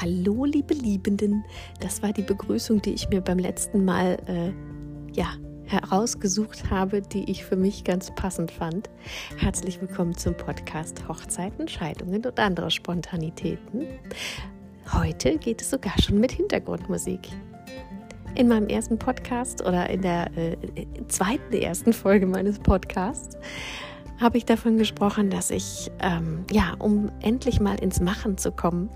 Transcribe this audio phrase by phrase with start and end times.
[0.00, 1.44] Hallo, liebe Liebenden.
[1.80, 4.52] Das war die Begrüßung, die ich mir beim letzten Mal äh,
[5.12, 5.26] ja,
[5.64, 8.88] herausgesucht habe, die ich für mich ganz passend fand.
[9.38, 13.88] Herzlich willkommen zum Podcast Hochzeiten, Scheidungen und andere Spontanitäten.
[14.92, 17.30] Heute geht es sogar schon mit Hintergrundmusik.
[18.36, 20.56] In meinem ersten Podcast oder in der äh,
[21.08, 23.36] zweiten ersten Folge meines Podcasts
[24.20, 28.90] habe ich davon gesprochen, dass ich, ähm, ja, um endlich mal ins Machen zu kommen,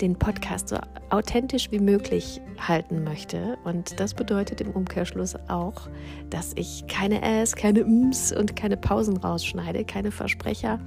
[0.00, 0.78] den Podcast so
[1.10, 3.58] authentisch wie möglich halten möchte.
[3.64, 5.88] Und das bedeutet im Umkehrschluss auch,
[6.30, 10.78] dass ich keine Äs, keine Ms und keine Pausen rausschneide, keine Versprecher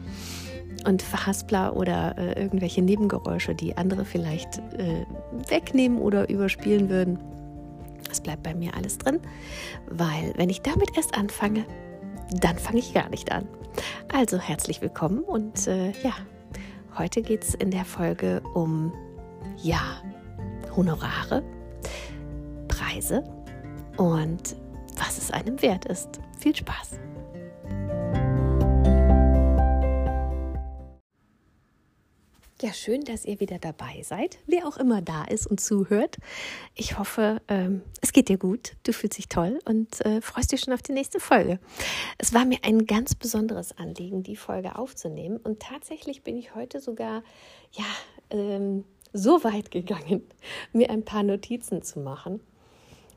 [0.85, 5.05] und Verhaspler oder äh, irgendwelche Nebengeräusche, die andere vielleicht äh,
[5.49, 7.20] wegnehmen oder überspielen würden.
[8.12, 9.20] Es bleibt bei mir alles drin,
[9.90, 11.66] weil wenn ich damit erst anfange,
[12.40, 13.48] dann fange ich gar nicht an.
[14.13, 16.13] Also herzlich willkommen und äh, ja,
[16.98, 18.93] heute geht es in der Folge um
[19.63, 20.01] ja,
[20.75, 21.41] Honorare,
[22.67, 23.23] Preise
[23.97, 24.55] und
[24.97, 26.19] was es einem wert ist.
[26.37, 26.99] Viel Spaß!
[32.61, 36.17] Ja, schön, dass ihr wieder dabei seid, wer auch immer da ist und zuhört.
[36.75, 40.61] Ich hoffe, ähm, es geht dir gut, du fühlst dich toll und äh, freust dich
[40.61, 41.59] schon auf die nächste Folge.
[42.17, 46.79] Es war mir ein ganz besonderes Anliegen, die Folge aufzunehmen und tatsächlich bin ich heute
[46.79, 47.23] sogar,
[47.73, 47.85] ja,
[48.29, 50.23] ähm, so weit gegangen,
[50.73, 52.41] mir ein paar Notizen zu machen,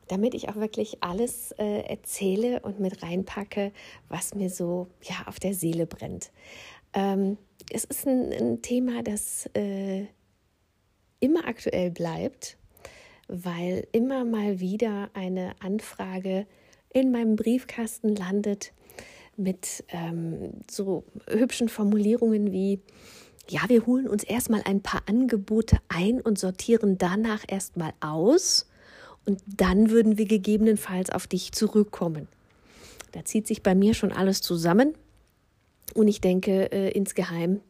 [0.09, 3.73] damit ich auch wirklich alles äh, erzähle und mit reinpacke,
[4.09, 6.31] was mir so ja auf der Seele brennt.
[6.93, 7.39] Ähm,
[7.73, 10.07] es ist ein, ein Thema, das äh,
[11.19, 12.57] immer aktuell bleibt,
[13.29, 16.47] weil immer mal wieder eine Anfrage
[16.93, 18.73] in meinem Briefkasten landet
[19.37, 22.81] mit ähm, so hübschen Formulierungen wie,
[23.49, 28.67] ja, wir holen uns erstmal ein paar Angebote ein und sortieren danach erstmal aus
[29.25, 32.29] und dann würden wir gegebenenfalls auf dich zurückkommen.
[33.13, 34.95] Da zieht sich bei mir schon alles zusammen
[35.95, 37.61] und ich denke äh, insgeheim,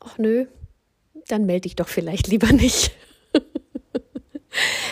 [0.00, 0.46] ach nö,
[1.28, 2.92] dann melde ich doch vielleicht lieber nicht.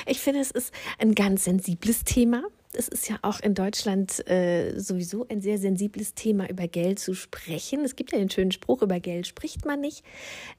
[0.06, 2.42] ich finde, es ist ein ganz sensibles Thema.
[2.72, 7.14] Es ist ja auch in Deutschland äh, sowieso ein sehr sensibles Thema, über Geld zu
[7.14, 7.84] sprechen.
[7.84, 10.04] Es gibt ja den schönen Spruch, über Geld spricht man nicht.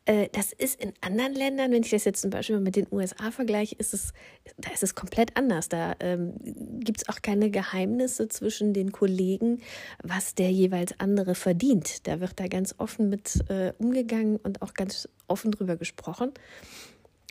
[0.06, 2.88] Äh, das ist in anderen Ländern, wenn ich das jetzt zum Beispiel mal mit den
[2.92, 4.14] USA vergleiche, ist es,
[4.58, 5.70] da ist es komplett anders.
[5.70, 6.34] Da ähm,
[6.80, 9.62] gibt es auch keine Geheimnisse zwischen den Kollegen,
[10.02, 12.08] was der jeweils andere verdient.
[12.08, 16.32] Da wird da ganz offen mit äh, umgegangen und auch ganz offen drüber gesprochen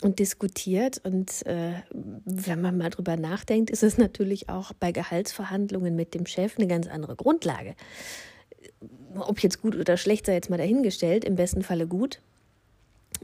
[0.02, 1.00] und diskutiert.
[1.04, 6.26] Und äh, wenn man mal drüber nachdenkt, ist es natürlich auch bei Gehaltsverhandlungen mit dem
[6.26, 7.74] Chef eine ganz andere Grundlage.
[9.14, 12.20] Ob jetzt gut oder schlecht sei jetzt mal dahingestellt, im besten Falle gut.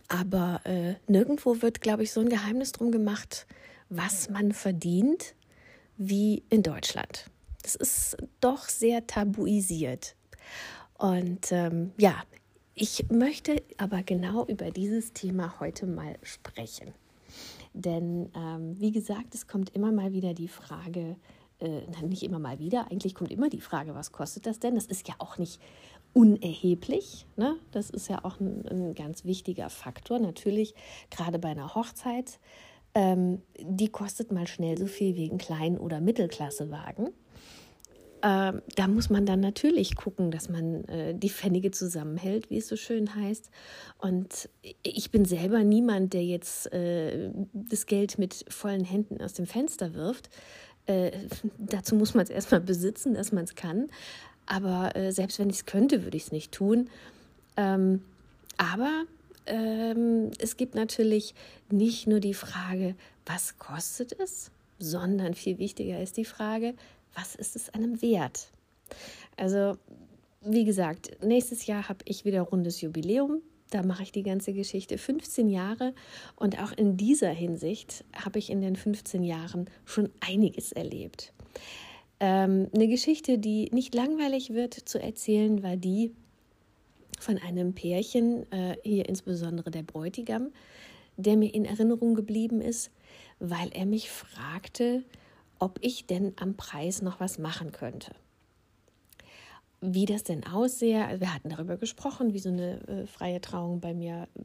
[0.09, 3.47] Aber äh, nirgendwo wird, glaube ich, so ein Geheimnis drum gemacht,
[3.89, 5.35] was man verdient,
[5.97, 7.27] wie in Deutschland.
[7.63, 10.17] Das ist doch sehr tabuisiert.
[10.99, 12.15] Und ähm, ja,
[12.75, 16.93] ich möchte aber genau über dieses Thema heute mal sprechen.
[17.73, 21.17] Denn ähm, wie gesagt, es kommt immer mal wieder die Frage,
[21.61, 24.75] äh, nicht immer mal wieder, eigentlich kommt immer die Frage, was kostet das denn?
[24.75, 25.61] Das ist ja auch nicht
[26.13, 27.27] unerheblich.
[27.37, 27.57] Ne?
[27.73, 30.19] Das ist ja auch ein, ein ganz wichtiger Faktor.
[30.19, 30.75] Natürlich,
[31.11, 32.39] gerade bei einer Hochzeit,
[32.95, 37.11] ähm, die kostet mal schnell so viel wie ein Klein- oder Mittelklassewagen
[38.25, 42.69] äh, da muss man dann natürlich gucken, dass man äh, die Pfennige zusammenhält, wie es
[42.69, 43.51] so schön heißt.
[43.99, 44.49] Und
[44.83, 49.93] ich bin selber niemand, der jetzt äh, das Geld mit vollen Händen aus dem Fenster
[49.93, 50.31] wirft.
[50.87, 51.11] Äh,
[51.59, 53.89] dazu muss man es erstmal besitzen, dass man es kann.
[54.47, 56.89] Aber äh, selbst wenn ich es könnte, würde ich es nicht tun.
[57.59, 58.01] Ähm,
[58.57, 59.05] aber
[59.45, 61.35] ähm, es gibt natürlich
[61.69, 62.95] nicht nur die Frage,
[63.27, 66.73] was kostet es, sondern viel wichtiger ist die Frage,
[67.15, 68.49] was ist es einem wert?
[69.37, 69.77] Also,
[70.41, 73.41] wie gesagt, nächstes Jahr habe ich wieder rundes Jubiläum.
[73.71, 75.95] Da mache ich die ganze Geschichte 15 Jahre.
[76.37, 81.33] Und auch in dieser Hinsicht habe ich in den 15 Jahren schon einiges erlebt.
[82.21, 86.13] Ähm, eine Geschichte, die nicht langweilig wird zu erzählen, war die
[87.19, 90.53] von einem Pärchen, äh, hier insbesondere der Bräutigam,
[91.17, 92.91] der mir in Erinnerung geblieben ist,
[93.41, 95.03] weil er mich fragte,
[95.65, 98.15] ob ich denn am Preis noch was machen könnte.
[99.81, 103.81] Wie das denn aussehe, also wir hatten darüber gesprochen, wie so eine äh, freie Trauung
[103.81, 104.45] bei mir äh,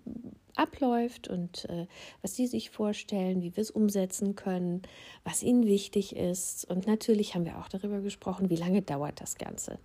[0.56, 1.88] abläuft und äh,
[2.21, 4.81] was Sie sich vorstellen, wie wir es umsetzen können,
[5.25, 6.63] was Ihnen wichtig ist.
[6.69, 9.77] Und natürlich haben wir auch darüber gesprochen, wie lange dauert das Ganze.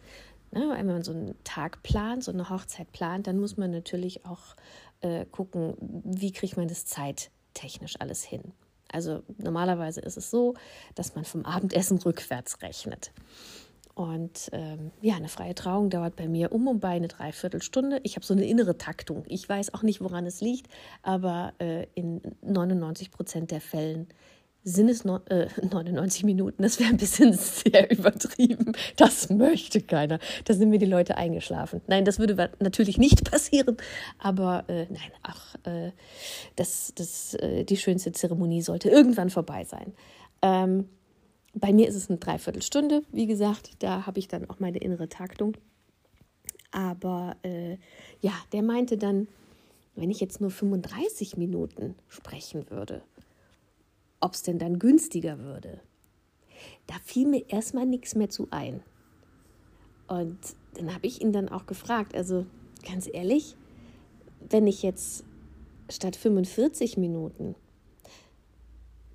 [0.52, 4.24] Ne, wenn man so einen Tag plant, so eine Hochzeit plant, dann muss man natürlich
[4.24, 4.54] auch
[5.00, 8.52] äh, gucken, wie kriegt man das Zeit technisch alles hin.
[8.94, 10.54] Also normalerweise ist es so,
[10.94, 13.10] dass man vom Abendessen rückwärts rechnet.
[13.94, 18.00] Und ähm, ja, eine freie Trauung dauert bei mir um und bei eine Dreiviertelstunde.
[18.02, 19.24] Ich habe so eine innere Taktung.
[19.28, 20.68] Ich weiß auch nicht, woran es liegt,
[21.02, 24.08] aber äh, in 99 Prozent der Fällen
[24.64, 26.62] sind es no, äh, 99 Minuten.
[26.62, 28.72] Das wäre ein bisschen sehr übertrieben.
[28.96, 30.18] Das möchte keiner.
[30.44, 31.82] Da sind mir die Leute eingeschlafen.
[31.86, 33.76] Nein, das würde natürlich nicht passieren.
[34.18, 35.92] Aber äh, nein, ach, äh,
[36.56, 39.92] das, das, äh, die schönste Zeremonie sollte irgendwann vorbei sein.
[40.42, 40.88] Ähm,
[41.54, 43.70] bei mir ist es eine Dreiviertelstunde, wie gesagt.
[43.78, 45.56] Da habe ich dann auch meine innere Taktung.
[46.72, 47.76] Aber äh,
[48.20, 49.28] ja, der meinte dann,
[49.94, 53.02] wenn ich jetzt nur 35 Minuten sprechen würde,
[54.24, 55.82] ob es denn dann günstiger würde.
[56.86, 58.82] Da fiel mir erstmal nichts mehr zu ein.
[60.08, 60.38] Und
[60.74, 62.46] dann habe ich ihn dann auch gefragt, also
[62.88, 63.54] ganz ehrlich,
[64.48, 65.24] wenn ich jetzt
[65.90, 67.54] statt 45 Minuten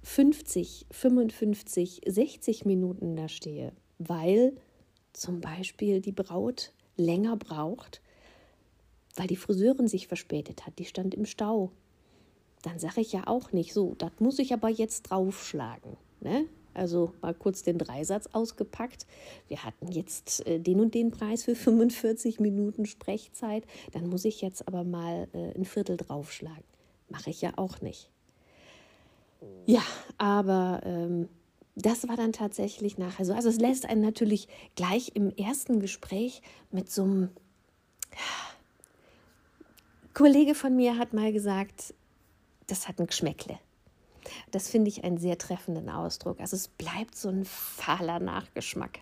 [0.03, 4.55] 50, 55, 60 Minuten da stehe, weil
[5.13, 8.01] zum Beispiel die Braut länger braucht,
[9.15, 11.71] weil die Friseurin sich verspätet hat, die stand im Stau,
[12.61, 15.97] dann sage ich ja auch nicht so, das muss ich aber jetzt draufschlagen.
[16.21, 16.45] Ne?
[16.73, 19.05] Also mal kurz den Dreisatz ausgepackt.
[19.47, 23.63] Wir hatten jetzt äh, den und den Preis für 45 Minuten Sprechzeit.
[23.91, 26.63] Dann muss ich jetzt aber mal äh, ein Viertel draufschlagen.
[27.09, 28.09] Mache ich ja auch nicht.
[29.65, 29.81] Ja,
[30.17, 31.29] aber ähm,
[31.75, 33.33] das war dann tatsächlich nachher so.
[33.33, 36.41] Also es lässt einen natürlich gleich im ersten Gespräch
[36.71, 37.29] mit so einem
[40.13, 41.93] Kollege von mir hat mal gesagt,
[42.71, 43.59] das hat ein Geschmäckle.
[44.51, 46.39] Das finde ich einen sehr treffenden Ausdruck.
[46.39, 48.99] Also es bleibt so ein fahler Nachgeschmack.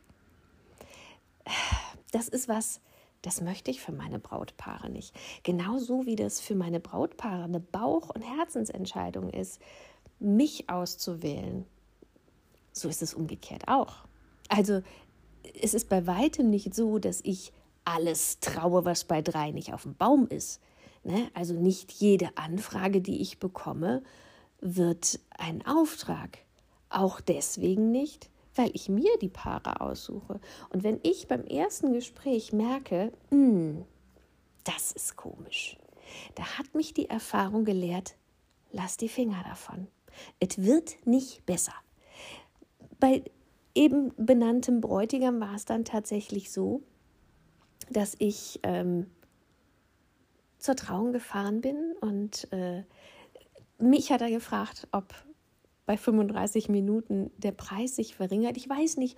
[2.12, 2.81] Das ist was,
[3.22, 5.14] das möchte ich für meine Brautpaare nicht.
[5.44, 9.60] Genauso wie das für meine Brautpaare eine Bauch- und Herzensentscheidung ist,
[10.19, 11.66] mich auszuwählen.
[12.72, 13.96] So ist es umgekehrt auch.
[14.50, 14.81] Also
[15.62, 17.52] es ist bei weitem nicht so, dass ich
[17.86, 20.62] alles traue, was bei drei nicht auf dem Baum ist.
[21.03, 21.29] Ne?
[21.33, 24.03] Also nicht jede Anfrage, die ich bekomme,
[24.59, 26.39] wird ein Auftrag.
[26.89, 30.39] Auch deswegen nicht, weil ich mir die Paare aussuche.
[30.69, 33.85] Und wenn ich beim ersten Gespräch merke, hm,
[34.63, 35.77] das ist komisch,
[36.35, 38.15] da hat mich die Erfahrung gelehrt,
[38.71, 39.88] lass die Finger davon.
[40.39, 41.73] Es wird nicht besser.
[42.99, 43.23] Bei
[43.75, 46.81] eben benanntem Bräutigam war es dann tatsächlich so,
[47.89, 49.07] dass ich ähm,
[50.68, 52.84] zur Trauung gefahren bin und äh,
[53.80, 55.14] mich hat er gefragt, ob
[55.86, 58.58] bei 35 Minuten der Preis sich verringert.
[58.58, 59.18] Ich weiß nicht,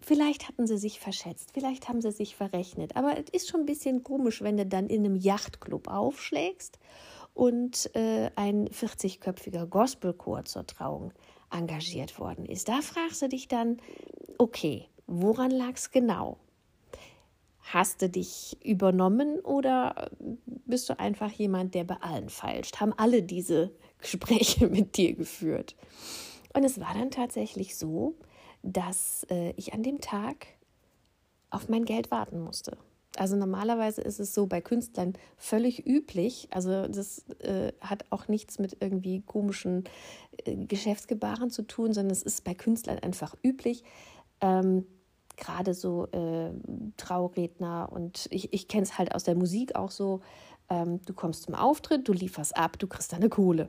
[0.00, 3.66] vielleicht hatten sie sich verschätzt, vielleicht haben sie sich verrechnet, aber es ist schon ein
[3.66, 6.80] bisschen komisch, wenn du dann in einem Yachtclub aufschlägst
[7.32, 11.12] und äh, ein 40-köpfiger Gospelchor zur Trauung
[11.52, 12.68] engagiert worden ist.
[12.68, 13.76] Da fragst du dich dann,
[14.36, 16.38] okay, woran lag es genau?
[17.68, 20.08] Hast du dich übernommen oder
[20.66, 22.78] bist du einfach jemand, der bei allen feilscht?
[22.78, 25.74] Haben alle diese Gespräche mit dir geführt?
[26.54, 28.14] Und es war dann tatsächlich so,
[28.62, 30.46] dass äh, ich an dem Tag
[31.50, 32.78] auf mein Geld warten musste.
[33.16, 36.46] Also normalerweise ist es so bei Künstlern völlig üblich.
[36.52, 39.84] Also das äh, hat auch nichts mit irgendwie komischen
[40.44, 43.82] äh, Geschäftsgebaren zu tun, sondern es ist bei Künstlern einfach üblich.
[44.40, 44.86] Ähm,
[45.36, 46.50] gerade so äh,
[46.96, 50.20] Trauredner und ich, ich kenne es halt aus der Musik auch so,
[50.68, 53.68] ähm, du kommst zum Auftritt, du lieferst ab, du kriegst deine Kohle.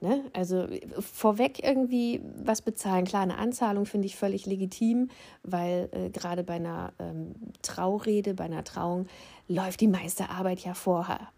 [0.00, 0.24] Ne?
[0.32, 0.66] Also
[0.98, 3.04] vorweg irgendwie was bezahlen.
[3.04, 5.10] Klar, eine Anzahlung finde ich völlig legitim,
[5.44, 9.06] weil äh, gerade bei einer ähm, Traurede, bei einer Trauung
[9.46, 11.28] läuft die meiste Arbeit ja vorher.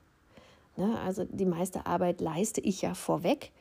[0.76, 0.98] Ne?
[1.04, 3.52] Also die meiste Arbeit leiste ich ja vorweg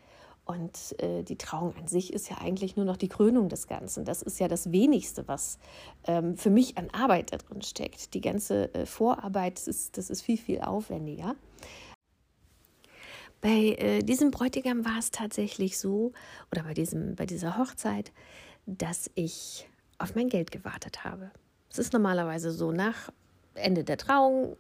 [0.45, 4.03] und äh, die Trauung an sich ist ja eigentlich nur noch die Krönung des Ganzen.
[4.03, 5.57] Das ist ja das Wenigste, was
[6.05, 8.13] ähm, für mich an Arbeit da drin steckt.
[8.13, 11.35] Die ganze äh, Vorarbeit, das ist, das ist viel, viel aufwendiger.
[13.39, 16.11] Bei äh, diesem Bräutigam war es tatsächlich so,
[16.51, 18.11] oder bei, diesem, bei dieser Hochzeit,
[18.65, 21.31] dass ich auf mein Geld gewartet habe.
[21.69, 23.11] Es ist normalerweise so, nach
[23.53, 24.57] Ende der Trauung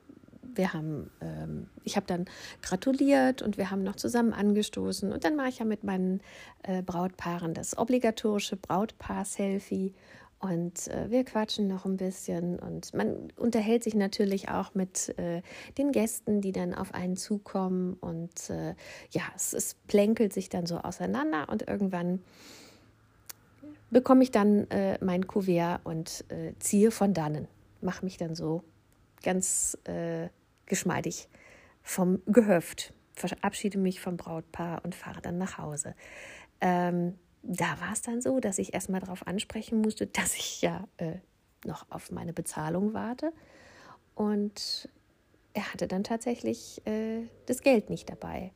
[0.55, 2.25] wir haben, ähm, ich habe dann
[2.61, 5.11] gratuliert und wir haben noch zusammen angestoßen.
[5.11, 6.21] Und dann mache ich ja mit meinen
[6.63, 9.93] äh, Brautpaaren das obligatorische Brautpaar-Selfie.
[10.39, 15.41] Und äh, wir quatschen noch ein bisschen und man unterhält sich natürlich auch mit äh,
[15.77, 17.93] den Gästen, die dann auf einen zukommen.
[17.93, 18.75] Und äh,
[19.11, 22.19] ja, es, es plänkelt sich dann so auseinander und irgendwann
[23.89, 27.47] bekomme ich dann äh, mein Kuvert und äh, ziehe von dannen.
[27.79, 28.63] Mache mich dann so
[29.23, 29.77] ganz
[30.73, 31.29] geschmeidig
[31.83, 32.95] vom Gehöft.
[33.13, 35.93] verabschiede mich vom Brautpaar und fahre dann nach Hause.
[36.61, 40.87] Ähm, da war es dann so, dass ich erstmal darauf ansprechen musste, dass ich ja
[40.97, 41.17] äh,
[41.63, 43.31] noch auf meine Bezahlung warte.
[44.15, 44.89] Und
[45.53, 48.51] er hatte dann tatsächlich äh, das Geld nicht dabei.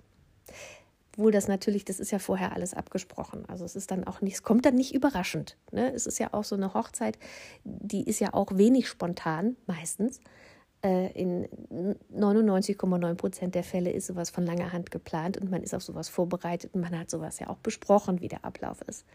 [1.17, 3.45] Wohl das natürlich, das ist ja vorher alles abgesprochen.
[3.47, 5.55] Also es ist dann auch nicht, es kommt dann nicht überraschend.
[5.71, 5.93] Ne?
[5.93, 7.19] Es ist ja auch so eine Hochzeit,
[7.63, 10.19] die ist ja auch wenig spontan, meistens.
[10.88, 11.48] Äh, in
[12.15, 16.08] 99,9 Prozent der Fälle ist sowas von langer Hand geplant und man ist auf sowas
[16.08, 19.06] vorbereitet und man hat sowas ja auch besprochen, wie der Ablauf ist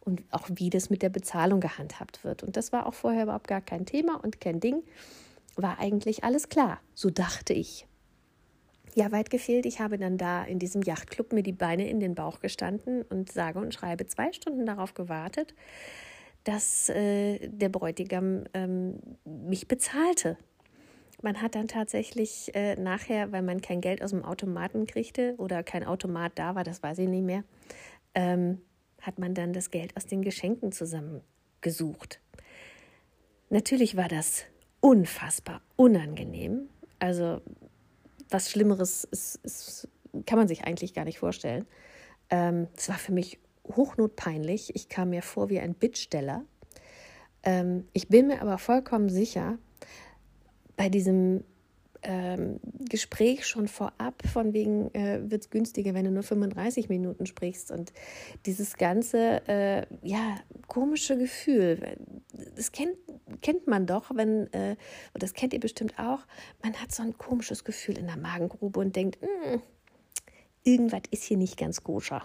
[0.00, 2.42] und auch wie das mit der Bezahlung gehandhabt wird.
[2.42, 4.82] Und das war auch vorher überhaupt gar kein Thema und kein Ding.
[5.56, 7.86] War eigentlich alles klar, so dachte ich.
[8.94, 12.14] Ja, weit gefehlt, ich habe dann da in diesem Yachtclub mir die Beine in den
[12.14, 15.54] Bauch gestanden und sage und schreibe zwei Stunden darauf gewartet,
[16.44, 20.36] dass äh, der Bräutigam ähm, mich bezahlte.
[21.22, 25.62] Man hat dann tatsächlich äh, nachher, weil man kein Geld aus dem Automaten kriegte oder
[25.62, 27.42] kein Automat da war, das weiß ich nicht mehr,
[28.14, 28.60] ähm,
[29.00, 32.20] hat man dann das Geld aus den Geschenken zusammengesucht.
[33.48, 34.44] Natürlich war das
[34.80, 36.68] unfassbar unangenehm.
[36.98, 37.40] Also
[38.30, 39.88] was Schlimmeres ist, ist,
[40.26, 41.66] kann man sich eigentlich gar nicht vorstellen.
[42.30, 44.74] Ähm, es war für mich hochnotpeinlich.
[44.74, 46.44] Ich kam mir vor wie ein Bittsteller.
[47.42, 49.58] Ähm, ich bin mir aber vollkommen sicher,
[50.76, 51.44] bei diesem
[52.02, 57.26] ähm, Gespräch schon vorab, von wegen äh, wird es günstiger, wenn du nur 35 Minuten
[57.26, 57.70] sprichst.
[57.70, 57.92] Und
[58.44, 60.36] dieses ganze, äh, ja,
[60.68, 61.96] komische Gefühl,
[62.54, 62.96] das kennt,
[63.42, 64.76] kennt man doch, wenn, äh,
[65.14, 66.20] das kennt ihr bestimmt auch,
[66.62, 69.60] man hat so ein komisches Gefühl in der Magengrube und denkt, hm,
[70.62, 72.22] irgendwas ist hier nicht ganz koscher.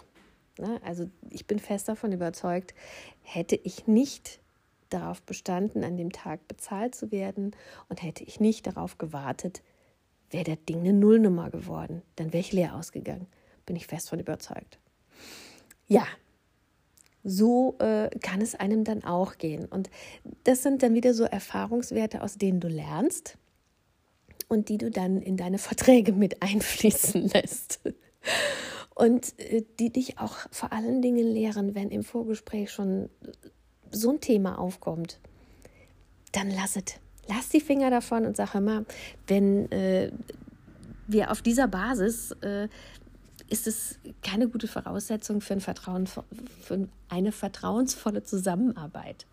[0.58, 0.80] Ne?
[0.84, 2.74] Also ich bin fest davon überzeugt,
[3.22, 4.41] hätte ich nicht
[4.92, 7.54] darauf bestanden, an dem Tag bezahlt zu werden
[7.88, 9.62] und hätte ich nicht darauf gewartet,
[10.30, 12.02] wäre das Ding eine Nullnummer geworden.
[12.16, 13.26] Dann wäre ich leer ausgegangen.
[13.66, 14.78] Bin ich fest von überzeugt.
[15.86, 16.06] Ja,
[17.24, 19.66] so äh, kann es einem dann auch gehen.
[19.66, 19.90] Und
[20.44, 23.38] das sind dann wieder so Erfahrungswerte, aus denen du lernst
[24.48, 27.80] und die du dann in deine Verträge mit einfließen lässt.
[28.94, 33.08] Und äh, die dich auch vor allen Dingen lehren, wenn im Vorgespräch schon
[33.92, 35.18] so ein Thema aufkommt,
[36.32, 36.84] dann lass es.
[37.28, 38.84] Lass die Finger davon und sag immer,
[39.28, 40.10] wenn äh,
[41.06, 42.68] wir auf dieser Basis äh,
[43.48, 49.26] ist es keine gute Voraussetzung für, ein Vertrauen, für eine vertrauensvolle Zusammenarbeit.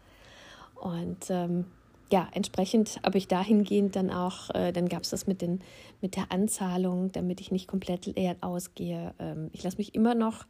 [0.75, 1.65] Und ähm,
[2.11, 5.61] ja, entsprechend habe ich dahingehend dann auch, äh, dann gab es das mit, den,
[6.01, 9.13] mit der Anzahlung, damit ich nicht komplett leer ausgehe.
[9.19, 10.45] Ähm, ich lasse mich immer noch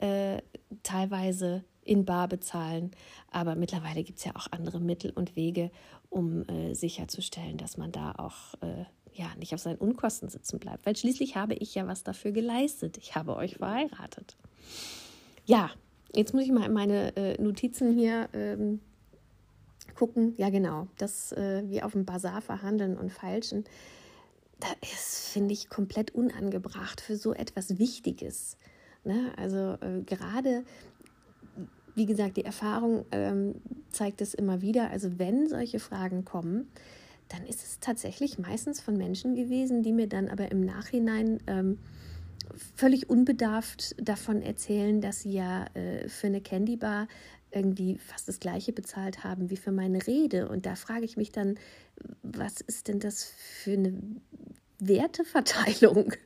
[0.00, 0.42] äh,
[0.82, 2.90] teilweise in Bar bezahlen.
[3.30, 5.70] Aber mittlerweile gibt es ja auch andere Mittel und Wege,
[6.10, 10.86] um äh, sicherzustellen, dass man da auch äh, ja, nicht auf seinen Unkosten sitzen bleibt.
[10.86, 12.98] Weil schließlich habe ich ja was dafür geleistet.
[12.98, 14.36] Ich habe euch verheiratet.
[15.46, 15.70] Ja,
[16.14, 18.80] jetzt muss ich mal in meine äh, Notizen hier ähm,
[19.94, 20.34] gucken.
[20.36, 23.64] Ja, genau, dass äh, wir auf dem Bazar verhandeln und feilschen.
[24.60, 28.56] Das ist, finde ich, komplett unangebracht für so etwas Wichtiges.
[29.04, 29.32] Ne?
[29.36, 30.64] Also äh, gerade
[31.98, 33.56] wie gesagt, die Erfahrung ähm,
[33.90, 34.90] zeigt es immer wieder.
[34.90, 36.68] Also wenn solche Fragen kommen,
[37.28, 41.78] dann ist es tatsächlich meistens von Menschen gewesen, die mir dann aber im Nachhinein ähm,
[42.76, 47.08] völlig unbedarft davon erzählen, dass sie ja äh, für eine Candybar
[47.50, 50.48] irgendwie fast das gleiche bezahlt haben wie für meine Rede.
[50.48, 51.58] Und da frage ich mich dann,
[52.22, 54.00] was ist denn das für eine
[54.78, 56.12] Werteverteilung.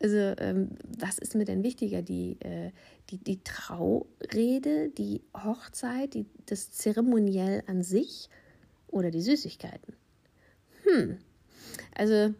[0.00, 2.02] Also ähm, was ist mir denn wichtiger?
[2.02, 2.70] Die, äh,
[3.10, 8.28] die, die Traurede, die Hochzeit, die, das Zeremoniell an sich
[8.88, 9.94] oder die Süßigkeiten?
[10.84, 11.18] Hm,
[11.94, 12.34] also äh,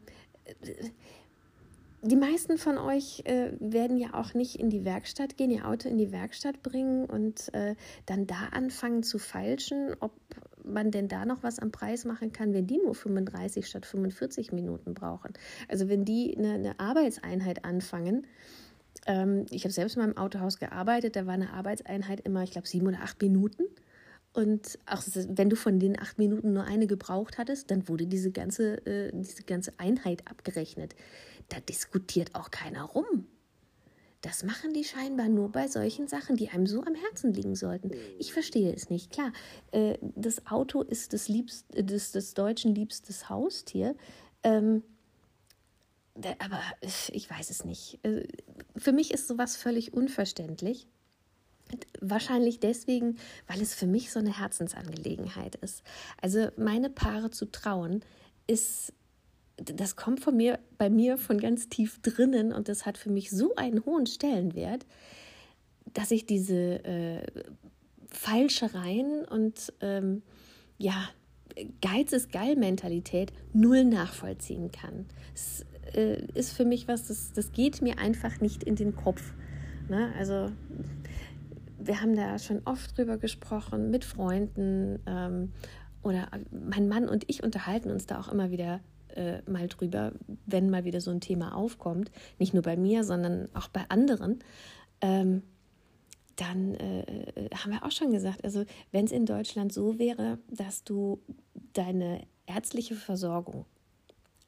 [2.03, 5.89] die meisten von euch äh, werden ja auch nicht in die Werkstatt gehen, ihr Auto
[5.89, 10.13] in die Werkstatt bringen und äh, dann da anfangen zu feilschen, ob
[10.67, 14.53] man denn da noch was am Preis machen kann, wenn die nur 35 statt 45
[14.53, 15.33] Minuten brauchen.
[15.69, 18.27] Also wenn die eine, eine Arbeitseinheit anfangen,
[19.07, 22.69] ähm, ich habe selbst in meinem Autohaus gearbeitet, da war eine Arbeitseinheit immer, ich glaube,
[22.69, 23.65] sieben oder acht Minuten.
[24.33, 28.31] Und auch wenn du von den acht Minuten nur eine gebraucht hattest, dann wurde diese
[28.33, 30.95] ganze, äh, diese ganze Einheit abgerechnet.
[31.49, 33.27] Da diskutiert auch keiner rum.
[34.23, 37.91] Das machen die scheinbar nur bei solchen Sachen, die einem so am Herzen liegen sollten.
[38.19, 39.13] Ich verstehe es nicht.
[39.13, 39.33] Klar,
[39.73, 43.95] äh, das Auto ist das, liebst, das, das Deutschen liebstes Haustier.
[44.43, 44.83] Ähm,
[46.39, 46.61] aber
[47.13, 47.99] ich weiß es nicht.
[48.05, 48.27] Äh,
[48.77, 50.87] für mich ist sowas völlig unverständlich.
[52.01, 53.19] Wahrscheinlich deswegen,
[53.49, 55.83] weil es für mich so eine Herzensangelegenheit ist.
[56.23, 58.05] Also meine Paare zu trauen,
[58.47, 58.93] ist
[59.57, 63.31] das kommt von mir, bei mir von ganz tief drinnen und das hat für mich
[63.31, 64.87] so einen hohen Stellenwert,
[65.95, 67.27] dass ich diese äh,
[68.09, 70.23] Falschereien und ähm,
[70.79, 71.09] ja,
[71.81, 75.07] Geiz ist geil Mentalität null nachvollziehen kann.
[75.35, 79.33] Es äh, ist für mich was, das, das geht mir einfach nicht in den Kopf.
[79.89, 80.13] Ne?
[80.19, 80.51] Also
[81.79, 85.53] wir haben da schon oft drüber gesprochen mit Freunden ähm,
[86.03, 88.81] oder mein Mann und ich unterhalten uns da auch immer wieder
[89.17, 90.13] äh, mal drüber,
[90.47, 92.11] wenn mal wieder so ein Thema aufkommt.
[92.39, 94.41] Nicht nur bei mir, sondern auch bei anderen.
[95.01, 95.43] Ähm,
[96.37, 100.85] dann äh, haben wir auch schon gesagt, also wenn es in Deutschland so wäre, dass
[100.85, 101.21] du
[101.73, 103.65] deine ärztliche Versorgung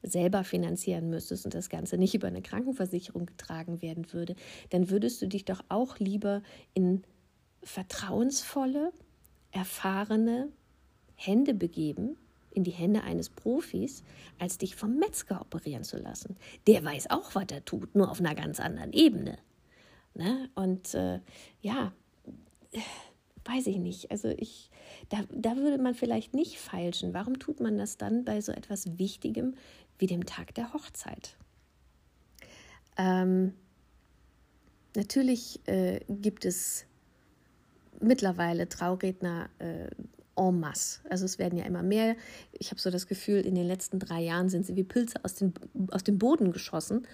[0.01, 4.35] selber finanzieren müsstest und das Ganze nicht über eine Krankenversicherung getragen werden würde,
[4.69, 6.41] dann würdest du dich doch auch lieber
[6.73, 7.03] in
[7.63, 8.93] vertrauensvolle,
[9.51, 10.49] erfahrene
[11.15, 12.15] Hände begeben,
[12.51, 14.03] in die Hände eines Profis,
[14.37, 16.35] als dich vom Metzger operieren zu lassen.
[16.67, 19.37] Der weiß auch, was er tut, nur auf einer ganz anderen Ebene.
[20.13, 20.49] Ne?
[20.55, 21.19] Und äh,
[21.61, 21.93] ja,
[23.45, 24.11] weiß ich nicht.
[24.11, 24.69] Also ich,
[25.09, 27.13] da, da würde man vielleicht nicht feilschen.
[27.13, 29.55] Warum tut man das dann bei so etwas Wichtigem
[29.97, 31.37] wie dem Tag der Hochzeit?
[32.97, 33.53] Ähm,
[34.95, 36.85] natürlich äh, gibt es
[38.01, 39.89] mittlerweile Trauredner äh,
[40.39, 41.01] en masse.
[41.09, 42.15] Also es werden ja immer mehr.
[42.51, 45.35] Ich habe so das Gefühl, in den letzten drei Jahren sind sie wie Pilze aus,
[45.35, 45.53] den,
[45.91, 47.05] aus dem Boden geschossen.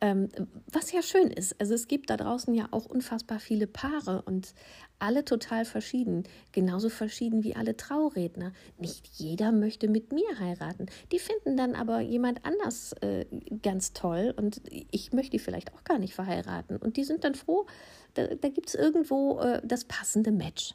[0.00, 0.28] Ähm,
[0.70, 1.60] was ja schön ist.
[1.60, 4.54] Also es gibt da draußen ja auch unfassbar viele Paare und
[5.00, 6.22] alle total verschieden.
[6.52, 8.52] Genauso verschieden wie alle Trauredner.
[8.78, 10.86] Nicht jeder möchte mit mir heiraten.
[11.10, 13.26] Die finden dann aber jemand anders äh,
[13.62, 16.76] ganz toll und ich möchte die vielleicht auch gar nicht verheiraten.
[16.76, 17.66] Und die sind dann froh,
[18.14, 20.74] da, da gibt es irgendwo äh, das passende Match.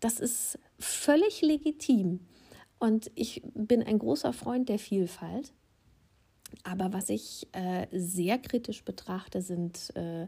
[0.00, 2.20] Das ist völlig legitim.
[2.78, 5.52] Und ich bin ein großer Freund der Vielfalt.
[6.64, 10.26] Aber was ich äh, sehr kritisch betrachte, sind äh,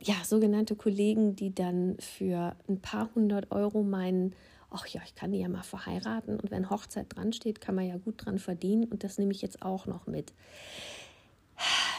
[0.00, 4.34] ja, sogenannte Kollegen, die dann für ein paar hundert Euro meinen,
[4.70, 7.86] ach ja, ich kann die ja mal verheiraten und wenn Hochzeit dran steht, kann man
[7.86, 10.32] ja gut dran verdienen und das nehme ich jetzt auch noch mit.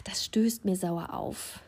[0.04, 1.62] Das stößt mir sauer auf.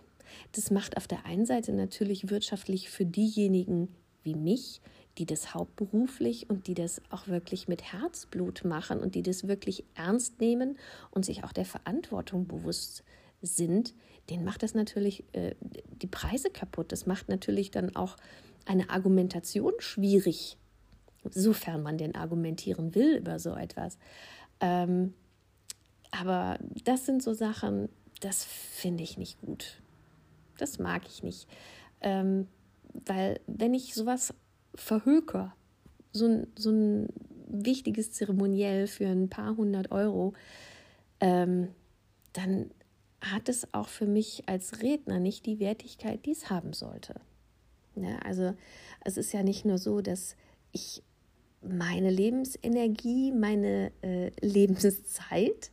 [0.52, 4.82] Das macht auf der einen Seite natürlich wirtschaftlich für diejenigen wie mich
[5.18, 9.86] die das hauptberuflich und die das auch wirklich mit Herzblut machen und die das wirklich
[9.96, 10.78] ernst nehmen
[11.12, 13.04] und sich auch der Verantwortung bewusst
[13.42, 13.94] sind,
[14.30, 15.56] denen macht das natürlich äh,
[16.02, 16.92] die Preise kaputt.
[16.92, 18.18] Das macht natürlich dann auch
[18.66, 20.58] eine Argumentation schwierig,
[21.30, 23.98] sofern man denn argumentieren will über so etwas.
[24.60, 25.14] Ähm,
[26.12, 27.90] aber das sind so Sachen,
[28.22, 29.82] das finde ich nicht gut.
[30.58, 31.48] Das mag ich nicht.
[32.02, 32.48] Ähm,
[33.06, 34.34] weil wenn ich sowas
[34.74, 35.56] verhöker,
[36.12, 37.08] so ein, so ein
[37.48, 40.34] wichtiges Zeremoniell für ein paar hundert Euro,
[41.20, 41.70] ähm,
[42.34, 42.72] dann
[43.22, 47.16] hat es auch für mich als Redner nicht die Wertigkeit, die es haben sollte.
[47.96, 48.54] Ja, also
[49.02, 50.36] es ist ja nicht nur so, dass
[50.72, 51.02] ich
[51.62, 55.72] meine Lebensenergie, meine äh, Lebenszeit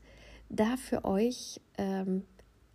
[0.49, 2.25] da für euch ähm,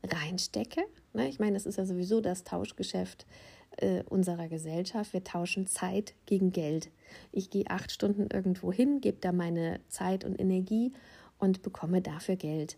[0.04, 0.82] reinstecke.
[1.14, 1.30] Ne?
[1.30, 3.26] Ich meine, das ist ja sowieso das Tauschgeschäft
[3.78, 5.14] äh, unserer Gesellschaft.
[5.14, 6.90] Wir tauschen Zeit gegen Geld.
[7.32, 10.92] Ich gehe acht Stunden irgendwo hin, gebe da meine Zeit und Energie
[11.40, 12.78] und bekomme dafür Geld.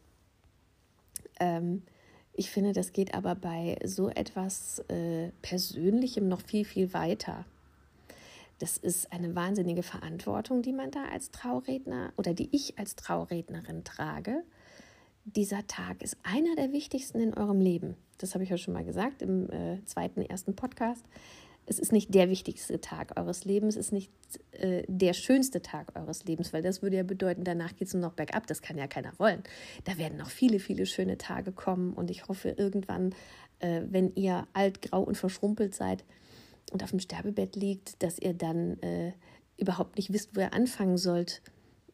[1.40, 1.84] Ähm,
[2.34, 7.46] ich finde, das geht aber bei so etwas äh, Persönlichem noch viel, viel weiter.
[8.60, 13.84] Das ist eine wahnsinnige Verantwortung, die man da als Trauredner oder die ich als Traurednerin
[13.84, 14.44] trage.
[15.36, 18.86] Dieser Tag ist einer der wichtigsten in eurem Leben das habe ich ja schon mal
[18.86, 21.04] gesagt im äh, zweiten, ersten Podcast.
[21.66, 24.12] Es ist nicht der wichtigste Tag eures Lebens, es ist nicht
[24.52, 28.02] äh, der schönste Tag eures Lebens, weil das würde ja bedeuten, danach geht es nur
[28.02, 28.48] noch bergab.
[28.48, 29.44] Das kann ja keiner wollen.
[29.86, 33.14] Da werden noch viele, viele schöne Tage kommen und ich hoffe, irgendwann,
[33.60, 36.04] äh, wenn ihr alt, grau und verschrumpelt seid
[36.72, 39.14] und auf dem Sterbebett liegt, dass ihr dann äh,
[39.58, 41.42] überhaupt nicht wisst, wo ihr anfangen sollt,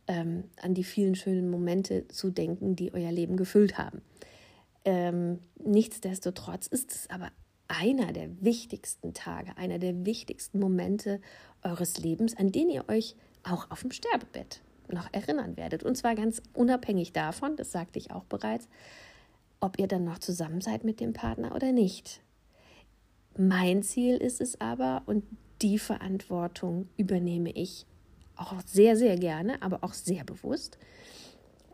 [0.07, 4.01] ähm, an die vielen schönen Momente zu denken, die euer Leben gefüllt haben.
[4.83, 7.31] Ähm, nichtsdestotrotz ist es aber
[7.67, 11.19] einer der wichtigsten Tage, einer der wichtigsten Momente
[11.63, 15.83] eures Lebens, an den ihr euch auch auf dem Sterbebett noch erinnern werdet.
[15.83, 18.67] Und zwar ganz unabhängig davon, das sagte ich auch bereits,
[19.59, 22.21] ob ihr dann noch zusammen seid mit dem Partner oder nicht.
[23.37, 25.25] Mein Ziel ist es aber, und
[25.61, 27.85] die Verantwortung übernehme ich
[28.37, 30.77] auch sehr, sehr gerne, aber auch sehr bewusst,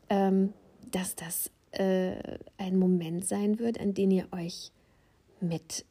[0.10, 0.54] ähm,
[0.92, 4.72] dass das äh, ein Moment sein wird, an den ihr euch
[5.40, 5.86] mit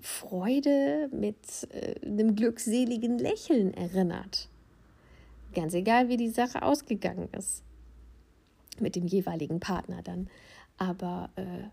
[0.00, 4.48] Freude, mit äh, einem glückseligen Lächeln erinnert.
[5.54, 7.62] Ganz egal, wie die Sache ausgegangen ist.
[8.80, 10.28] mit dem jeweiligen Partner dann.
[10.76, 11.68] Aber äh,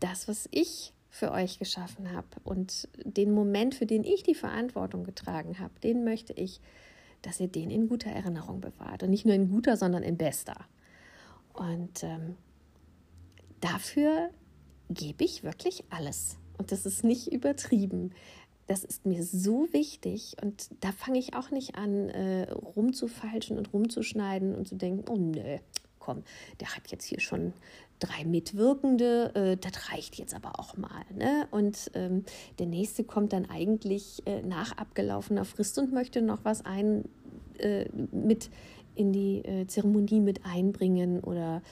[0.00, 5.04] das, was ich für euch geschaffen habe und den Moment, für den ich die Verantwortung
[5.04, 6.60] getragen habe, den möchte ich,
[7.26, 9.02] dass ihr den in guter Erinnerung bewahrt.
[9.02, 10.56] Und nicht nur in guter, sondern in bester.
[11.52, 12.36] Und ähm,
[13.60, 14.30] dafür
[14.90, 16.36] gebe ich wirklich alles.
[16.56, 18.12] Und das ist nicht übertrieben.
[18.68, 23.72] Das ist mir so wichtig und da fange ich auch nicht an, äh, rumzufalschen und
[23.72, 25.58] rumzuschneiden und zu denken, oh nö,
[26.00, 26.24] komm,
[26.58, 27.52] der hat jetzt hier schon
[27.98, 31.04] drei Mitwirkende, äh, das reicht jetzt aber auch mal.
[31.14, 31.48] Ne?
[31.50, 32.24] Und ähm,
[32.58, 37.04] der nächste kommt dann eigentlich äh, nach abgelaufener Frist und möchte noch was ein,
[37.58, 38.50] äh, mit
[38.94, 41.62] in die äh, Zeremonie mit einbringen oder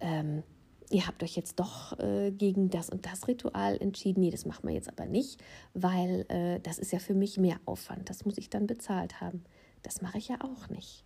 [0.00, 0.42] ähm,
[0.90, 4.20] ihr habt euch jetzt doch äh, gegen das und das Ritual entschieden.
[4.20, 5.42] Nee, das machen wir jetzt aber nicht,
[5.74, 8.10] weil äh, das ist ja für mich mehr Aufwand.
[8.10, 9.44] Das muss ich dann bezahlt haben.
[9.82, 11.04] Das mache ich ja auch nicht.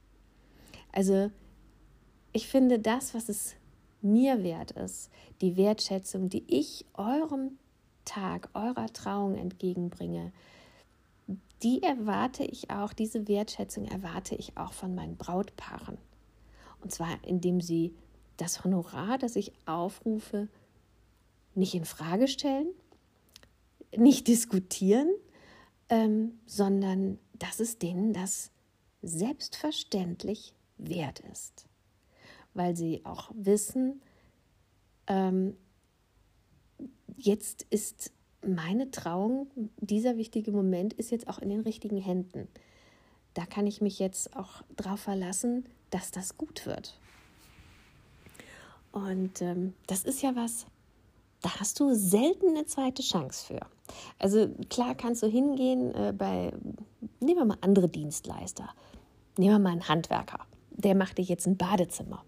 [0.93, 1.31] Also
[2.33, 3.55] ich finde das, was es
[4.03, 7.59] mir wert ist, die Wertschätzung, die ich eurem
[8.05, 10.33] Tag, eurer Trauung entgegenbringe,
[11.63, 15.99] die erwarte ich auch, diese Wertschätzung erwarte ich auch von meinen Brautpaaren.
[16.81, 17.95] Und zwar indem sie
[18.37, 20.49] das Honorar, das ich aufrufe,
[21.55, 22.69] nicht in Frage stellen,
[23.97, 25.09] nicht diskutieren,
[25.89, 28.51] ähm, sondern dass es denen das
[29.03, 31.67] selbstverständlich wert ist,
[32.57, 34.01] weil sie auch wissen,
[35.07, 35.57] ähm,
[37.17, 38.13] jetzt ist
[38.47, 42.49] meine Trauung, dieser wichtige Moment ist jetzt auch in den richtigen Händen.
[43.35, 46.99] Da kann ich mich jetzt auch darauf verlassen, dass das gut wird.
[48.93, 50.67] Und ähm, das ist ja was,
[51.43, 53.61] da hast du selten eine zweite Chance für.
[54.19, 56.53] Also klar kannst du hingehen äh, bei,
[57.21, 58.71] nehmen wir mal andere Dienstleister,
[59.37, 62.25] nehmen wir mal einen Handwerker, der macht dir jetzt ein Badezimmer.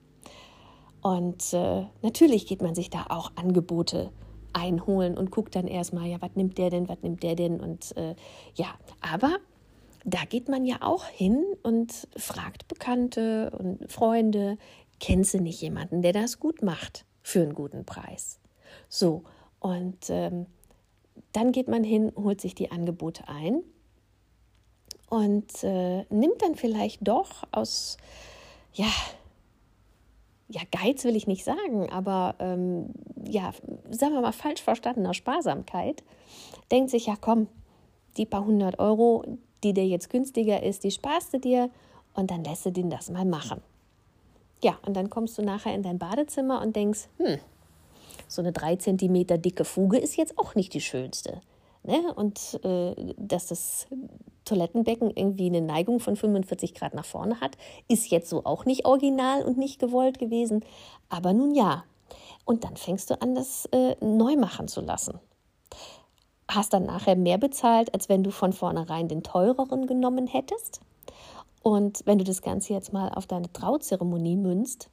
[1.02, 4.10] Und äh, natürlich geht man sich da auch Angebote
[4.52, 7.60] einholen und guckt dann erstmal, ja, was nimmt der denn, was nimmt der denn?
[7.60, 8.14] Und äh,
[8.54, 9.36] ja, aber
[10.04, 14.58] da geht man ja auch hin und fragt Bekannte und Freunde,
[15.00, 18.40] kennst du nicht jemanden, der das gut macht für einen guten Preis?
[18.88, 19.24] So,
[19.60, 20.46] und ähm,
[21.32, 23.62] dann geht man hin, holt sich die Angebote ein
[25.08, 27.96] und äh, nimmt dann vielleicht doch aus,
[28.72, 28.90] ja,
[30.48, 32.90] ja, Geiz will ich nicht sagen, aber ähm,
[33.24, 33.52] ja,
[33.90, 36.02] sagen wir mal falsch verstandener Sparsamkeit,
[36.70, 37.48] denkt sich, ja komm,
[38.16, 39.24] die paar hundert Euro,
[39.62, 41.70] die dir jetzt günstiger ist, die sparst du dir
[42.14, 43.60] und dann lässt du den das mal machen.
[44.62, 47.38] Ja, und dann kommst du nachher in dein Badezimmer und denkst, hm,
[48.26, 51.40] so eine drei Zentimeter dicke Fuge ist jetzt auch nicht die schönste.
[51.84, 52.12] Ne?
[52.14, 53.86] Und äh, dass das
[54.48, 57.56] Toilettenbecken irgendwie eine Neigung von 45 Grad nach vorne hat,
[57.88, 60.64] ist jetzt so auch nicht original und nicht gewollt gewesen.
[61.08, 61.84] Aber nun ja.
[62.44, 65.20] Und dann fängst du an, das äh, neu machen zu lassen.
[66.50, 70.80] Hast dann nachher mehr bezahlt, als wenn du von vornherein den teureren genommen hättest.
[71.62, 74.88] Und wenn du das Ganze jetzt mal auf deine Trauzeremonie münzt,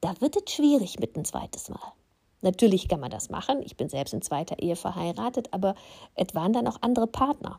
[0.00, 1.92] da wird es schwierig mit ein zweites Mal.
[2.40, 3.62] Natürlich kann man das machen.
[3.64, 5.74] Ich bin selbst in zweiter Ehe verheiratet, aber
[6.14, 7.58] es waren dann auch andere Partner.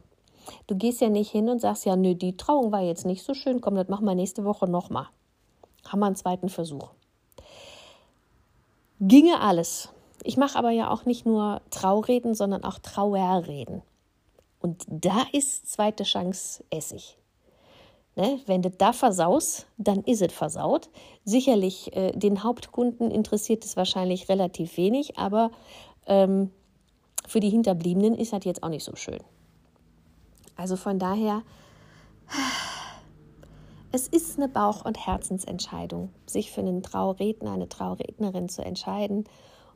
[0.68, 3.34] Du gehst ja nicht hin und sagst, ja, nö, die Trauung war jetzt nicht so
[3.34, 5.08] schön, komm, das machen wir nächste Woche nochmal.
[5.88, 6.90] Haben wir einen zweiten Versuch.
[9.00, 9.90] Ginge alles.
[10.24, 13.82] Ich mache aber ja auch nicht nur Traureden, sondern auch Trauerreden.
[14.60, 17.18] Und da ist zweite Chance Essig.
[18.16, 18.40] Ne?
[18.46, 20.90] Wenn du da versaust, dann ist es versaut.
[21.24, 25.52] Sicherlich, äh, den Hauptkunden interessiert es wahrscheinlich relativ wenig, aber
[26.06, 26.52] ähm,
[27.26, 29.20] für die Hinterbliebenen ist das jetzt auch nicht so schön.
[30.60, 31.44] Also von daher,
[33.94, 39.24] es ist eine Bauch- und Herzensentscheidung, sich für einen Trauredner, eine Traurednerin zu entscheiden.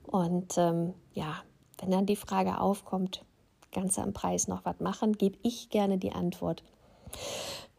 [0.05, 1.37] Und ähm, ja,
[1.79, 3.23] wenn dann die Frage aufkommt,
[3.71, 6.63] ganz am Preis noch was machen, gebe ich gerne die Antwort.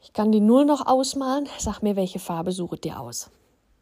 [0.00, 1.46] Ich kann die Null noch ausmalen.
[1.58, 3.30] Sag mir, welche Farbe sucht ihr aus?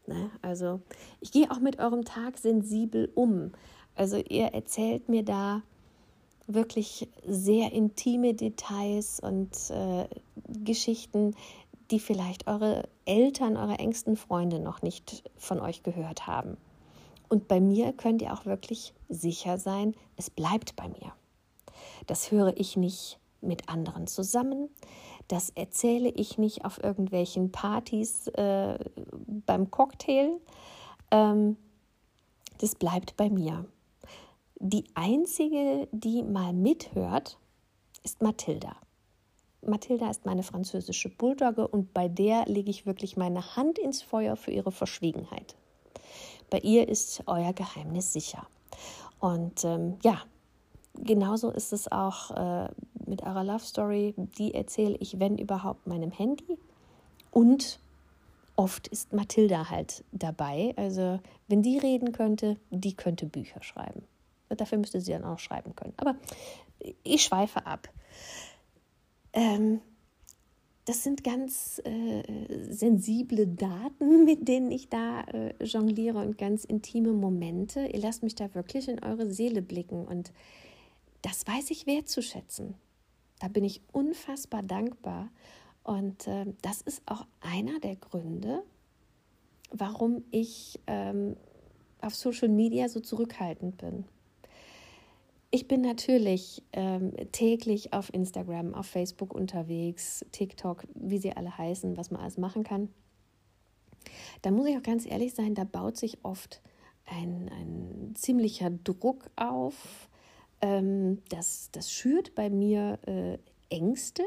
[0.05, 0.31] Ne?
[0.41, 0.81] Also
[1.21, 3.53] ich gehe auch mit eurem Tag sensibel um.
[3.95, 5.61] Also ihr erzählt mir da
[6.47, 10.07] wirklich sehr intime Details und äh,
[10.63, 11.35] Geschichten,
[11.91, 16.57] die vielleicht eure Eltern, eure engsten Freunde noch nicht von euch gehört haben.
[17.29, 21.13] Und bei mir könnt ihr auch wirklich sicher sein, es bleibt bei mir.
[22.07, 24.69] Das höre ich nicht mit anderen zusammen.
[25.27, 28.77] Das erzähle ich nicht auf irgendwelchen Partys äh,
[29.45, 30.39] beim Cocktail.
[31.11, 31.57] Ähm,
[32.59, 33.65] das bleibt bei mir.
[34.65, 37.37] Die einzige, die mal mithört,
[38.01, 38.77] ist Mathilda.
[39.61, 44.37] Mathilda ist meine französische Bulldogge und bei der lege ich wirklich meine Hand ins Feuer
[44.37, 45.57] für ihre Verschwiegenheit.
[46.49, 48.47] Bei ihr ist euer Geheimnis sicher.
[49.19, 50.21] Und ähm, ja,
[50.93, 52.69] genauso ist es auch äh,
[53.05, 54.13] mit eurer Love Story.
[54.15, 56.57] Die erzähle ich, wenn überhaupt, meinem Handy.
[57.31, 57.79] Und
[58.55, 60.73] oft ist Mathilda halt dabei.
[60.77, 64.03] Also, wenn die reden könnte, die könnte Bücher schreiben.
[64.55, 65.93] Dafür müsste sie dann auch schreiben können.
[65.97, 66.15] Aber
[67.03, 67.89] ich schweife ab.
[69.33, 69.81] Ähm,
[70.85, 72.23] das sind ganz äh,
[72.69, 77.85] sensible Daten, mit denen ich da äh, jongliere und ganz intime Momente.
[77.85, 80.31] Ihr lasst mich da wirklich in eure Seele blicken und
[81.21, 82.75] das weiß ich wertzuschätzen.
[83.39, 85.29] Da bin ich unfassbar dankbar
[85.83, 88.63] und äh, das ist auch einer der Gründe,
[89.71, 91.37] warum ich ähm,
[92.01, 94.05] auf Social Media so zurückhaltend bin.
[95.55, 101.95] Ich bin natürlich ähm, täglich auf Instagram, auf Facebook unterwegs, TikTok, wie sie alle heißen,
[101.95, 102.89] was man alles machen kann.
[104.41, 106.63] Da muss ich auch ganz ehrlich sein, da baut sich oft
[107.05, 110.09] ein, ein ziemlicher Druck auf.
[110.59, 113.37] Ähm, das, das schürt bei mir äh,
[113.69, 114.23] Ängste,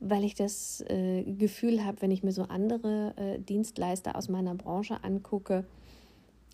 [0.00, 4.56] weil ich das äh, Gefühl habe, wenn ich mir so andere äh, Dienstleister aus meiner
[4.56, 5.64] Branche angucke,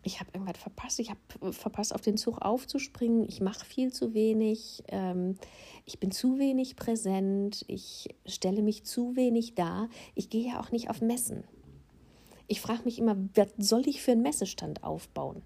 [0.02, 0.98] ich habe irgendwas verpasst.
[0.98, 3.24] Ich habe verpasst, auf den Zug aufzuspringen.
[3.28, 4.82] Ich mache viel zu wenig.
[4.88, 5.36] Ähm,
[5.84, 7.64] ich bin zu wenig präsent.
[7.68, 9.88] Ich stelle mich zu wenig dar.
[10.14, 11.44] Ich gehe ja auch nicht auf Messen.
[12.48, 15.42] Ich frage mich immer, was soll ich für einen Messestand aufbauen?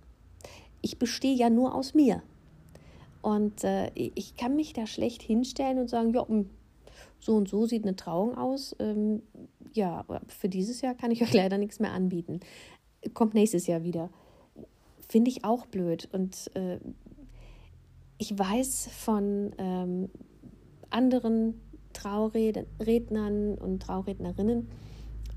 [0.81, 2.23] Ich bestehe ja nur aus mir.
[3.21, 6.49] Und äh, ich kann mich da schlecht hinstellen und sagen, ja, hm,
[7.19, 8.77] so und so sieht eine Trauung aus.
[8.79, 9.23] Ähm,
[9.73, 12.40] ja, für dieses Jahr kann ich euch leider nichts mehr anbieten.
[13.14, 14.11] Kommt nächstes Jahr wieder
[15.14, 16.09] finde ich auch blöd.
[16.11, 16.81] Und äh,
[18.18, 20.11] ich weiß von ähm,
[20.90, 21.61] anderen
[21.92, 24.68] Traurednern und Traurednerinnen,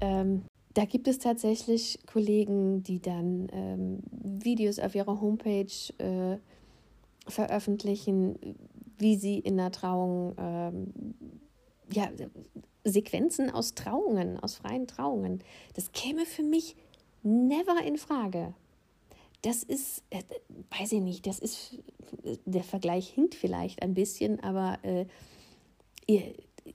[0.01, 0.41] ähm,
[0.73, 6.39] da gibt es tatsächlich Kollegen, die dann ähm, Videos auf ihrer Homepage äh,
[7.27, 8.57] veröffentlichen,
[8.97, 10.93] wie sie in der Trauung, ähm,
[11.93, 12.09] ja,
[12.83, 15.43] Sequenzen aus Trauungen, aus freien Trauungen.
[15.75, 16.75] Das käme für mich
[17.21, 18.55] never in Frage
[19.47, 20.23] das ist, äh,
[20.77, 21.79] weiß ich nicht, das ist,
[22.45, 25.05] der Vergleich hinkt vielleicht ein bisschen, aber äh,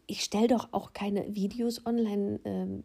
[0.06, 2.84] ich stelle doch auch keine Videos online, ähm,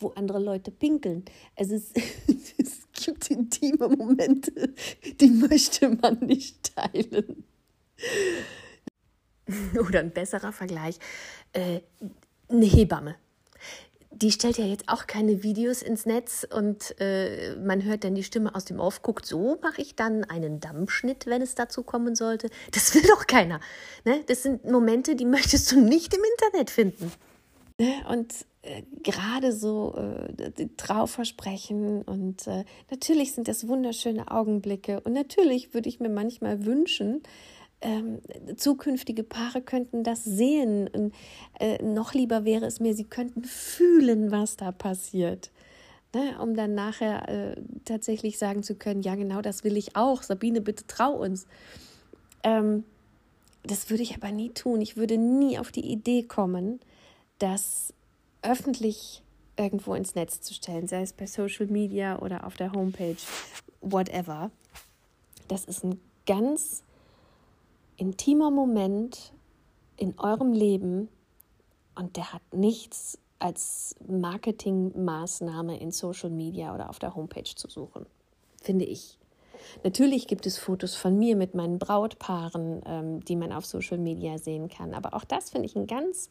[0.00, 1.24] wo andere Leute pinkeln.
[1.54, 1.92] Also es,
[2.58, 4.74] es gibt intime Momente,
[5.20, 7.44] die möchte man nicht teilen.
[9.78, 10.98] Oder ein besserer Vergleich,
[11.52, 11.80] äh,
[12.48, 13.14] eine Hebamme
[14.22, 18.24] die stellt ja jetzt auch keine Videos ins Netz und äh, man hört dann die
[18.24, 22.14] Stimme aus dem Off, guckt, so mache ich dann einen Dammschnitt, wenn es dazu kommen
[22.14, 22.48] sollte.
[22.72, 23.60] Das will doch keiner.
[24.04, 24.22] Ne?
[24.26, 27.12] Das sind Momente, die möchtest du nicht im Internet finden.
[27.78, 27.92] Ne?
[28.08, 35.74] Und äh, gerade so äh, Trauversprechen und äh, natürlich sind das wunderschöne Augenblicke und natürlich
[35.74, 37.22] würde ich mir manchmal wünschen,
[37.86, 38.18] ähm,
[38.56, 40.88] zukünftige Paare könnten das sehen.
[40.88, 41.14] Und,
[41.60, 45.52] äh, noch lieber wäre es mir, sie könnten fühlen, was da passiert.
[46.12, 46.36] Ne?
[46.40, 50.22] Um dann nachher äh, tatsächlich sagen zu können, ja genau, das will ich auch.
[50.22, 51.46] Sabine, bitte trau uns.
[52.42, 52.82] Ähm,
[53.62, 54.80] das würde ich aber nie tun.
[54.80, 56.80] Ich würde nie auf die Idee kommen,
[57.38, 57.94] das
[58.42, 59.22] öffentlich
[59.56, 63.16] irgendwo ins Netz zu stellen, sei es bei Social Media oder auf der Homepage,
[63.80, 64.50] whatever.
[65.48, 66.82] Das ist ein ganz
[67.96, 69.32] intimer Moment
[69.96, 71.08] in eurem Leben
[71.94, 78.06] und der hat nichts als Marketingmaßnahme in Social Media oder auf der Homepage zu suchen,
[78.60, 79.18] finde ich.
[79.84, 84.38] Natürlich gibt es Fotos von mir mit meinen Brautpaaren, ähm, die man auf Social Media
[84.38, 84.94] sehen kann.
[84.94, 86.30] Aber auch das finde ich ein ganz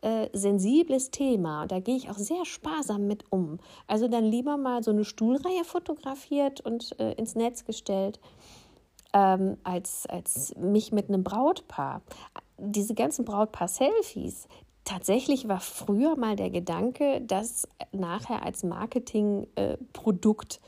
[0.00, 1.62] äh, sensibles Thema.
[1.62, 3.58] Und da gehe ich auch sehr sparsam mit um.
[3.86, 8.18] Also dann lieber mal so eine Stuhlreihe fotografiert und äh, ins Netz gestellt
[9.14, 12.02] ähm, als, als mich mit einem Brautpaar.
[12.58, 14.48] Diese ganzen Brautpaar-Selfies,
[14.84, 20.64] tatsächlich war früher mal der Gedanke, das nachher als Marketingprodukt äh,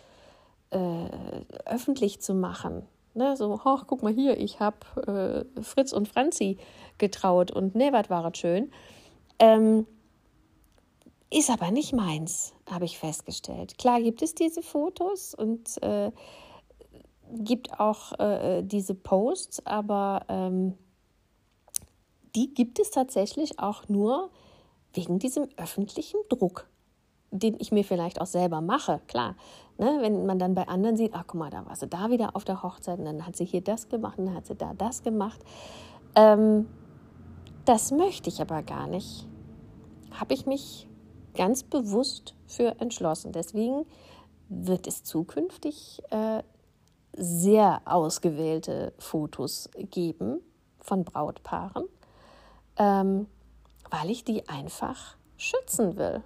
[0.70, 1.10] äh,
[1.66, 2.86] öffentlich zu machen.
[3.14, 6.58] Ne, so, oh, guck mal hier, ich habe äh, Fritz und Franzi
[6.98, 8.70] getraut und ne, was war es schön.
[9.38, 9.86] Ähm,
[11.30, 13.78] ist aber nicht meins, habe ich festgestellt.
[13.78, 16.12] Klar gibt es diese Fotos und äh,
[17.32, 20.74] gibt auch äh, diese Posts, aber ähm,
[22.34, 24.30] die gibt es tatsächlich auch nur
[24.92, 26.68] wegen diesem öffentlichen Druck,
[27.30, 29.00] den ich mir vielleicht auch selber mache.
[29.08, 29.36] Klar,
[29.78, 32.36] ne, wenn man dann bei anderen sieht, ach guck mal, da war sie da wieder
[32.36, 34.74] auf der Hochzeit und dann hat sie hier das gemacht und dann hat sie da
[34.74, 35.40] das gemacht.
[36.14, 36.68] Ähm,
[37.64, 39.26] das möchte ich aber gar nicht.
[40.12, 40.88] Habe ich mich
[41.34, 43.32] ganz bewusst für entschlossen.
[43.32, 43.86] Deswegen
[44.48, 46.42] wird es zukünftig äh,
[47.16, 50.40] sehr ausgewählte Fotos geben
[50.80, 51.84] von Brautpaaren,
[52.76, 53.26] ähm,
[53.90, 56.22] weil ich die einfach schützen will.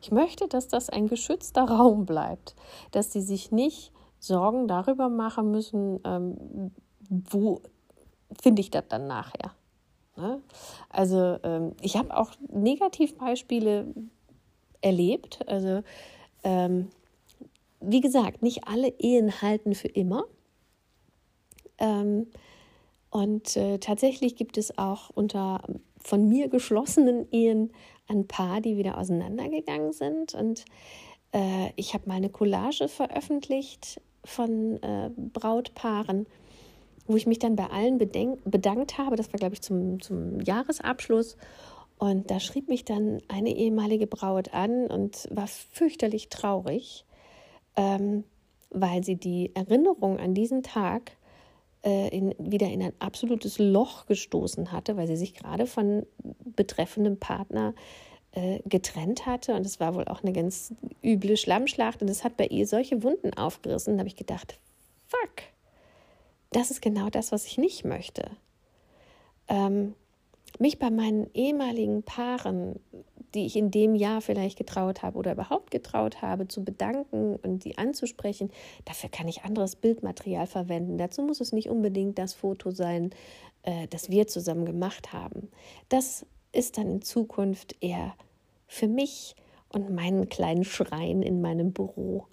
[0.00, 2.54] Ich möchte, dass das ein geschützter Raum bleibt,
[2.92, 6.72] dass sie sich nicht Sorgen darüber machen müssen, ähm,
[7.08, 7.60] wo
[8.40, 9.52] finde ich das dann nachher.
[10.16, 10.40] Ne?
[10.88, 13.86] Also ähm, ich habe auch Negativbeispiele
[14.80, 15.40] erlebt.
[15.46, 15.82] Also
[16.42, 16.90] ähm,
[17.80, 20.24] wie gesagt, nicht alle Ehen halten für immer.
[21.78, 22.26] Ähm,
[23.10, 25.62] und äh, tatsächlich gibt es auch unter
[26.00, 27.72] von mir geschlossenen Ehen
[28.08, 30.34] ein paar, die wieder auseinandergegangen sind.
[30.34, 30.64] Und
[31.32, 36.26] äh, ich habe mal eine Collage veröffentlicht von äh, Brautpaaren,
[37.06, 39.16] wo ich mich dann bei allen bedankt habe.
[39.16, 41.36] Das war, glaube ich, zum, zum Jahresabschluss.
[41.98, 47.05] Und da schrieb mich dann eine ehemalige Braut an und war fürchterlich traurig,
[47.76, 48.24] ähm,
[48.70, 51.12] weil sie die Erinnerung an diesen Tag
[51.84, 56.04] äh, in, wieder in ein absolutes Loch gestoßen hatte, weil sie sich gerade von
[56.56, 57.74] betreffendem Partner
[58.32, 59.54] äh, getrennt hatte.
[59.54, 62.02] Und es war wohl auch eine ganz üble Schlammschlacht.
[62.02, 63.94] Und es hat bei ihr solche Wunden aufgerissen.
[63.94, 64.58] Da habe ich gedacht,
[65.06, 65.44] fuck,
[66.50, 68.30] das ist genau das, was ich nicht möchte.
[69.48, 69.94] Ähm,
[70.58, 72.80] mich bei meinen ehemaligen Paaren,
[73.36, 77.64] die ich in dem Jahr vielleicht getraut habe oder überhaupt getraut habe, zu bedanken und
[77.64, 78.50] die anzusprechen,
[78.84, 80.98] dafür kann ich anderes Bildmaterial verwenden.
[80.98, 83.10] Dazu muss es nicht unbedingt das Foto sein,
[83.62, 85.50] äh, das wir zusammen gemacht haben.
[85.88, 88.14] Das ist dann in Zukunft eher
[88.66, 89.36] für mich
[89.68, 92.26] und meinen kleinen Schrein in meinem Büro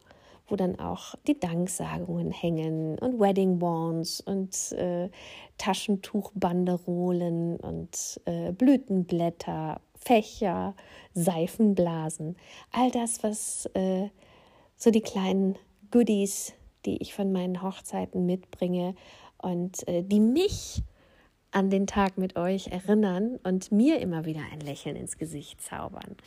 [0.48, 5.10] wo dann auch die Danksagungen hängen und Wedding Wands und äh,
[5.58, 10.76] Taschentuchbanderolen und äh, Blütenblätter, Fächer,
[11.13, 12.36] Seifenblasen.
[12.72, 14.10] All das, was äh,
[14.76, 15.58] so die kleinen
[15.92, 16.54] Goodies,
[16.86, 18.96] die ich von meinen Hochzeiten mitbringe
[19.38, 20.84] und äh, die mich
[21.52, 26.18] an den Tag mit euch erinnern und mir immer wieder ein Lächeln ins Gesicht zaubern.